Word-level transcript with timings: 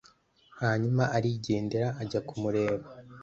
Hanyuma 0.61 1.03
arigendera 1.17 1.87
ajya 2.01 2.19
kumureba 2.27 2.85